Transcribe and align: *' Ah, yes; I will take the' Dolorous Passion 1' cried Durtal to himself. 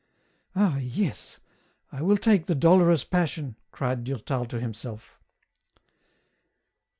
*' 0.33 0.43
Ah, 0.55 0.79
yes; 0.79 1.39
I 1.91 2.01
will 2.01 2.17
take 2.17 2.47
the' 2.47 2.55
Dolorous 2.65 3.03
Passion 3.03 3.45
1' 3.49 3.55
cried 3.71 4.03
Durtal 4.03 4.45
to 4.47 4.59
himself. 4.59 5.19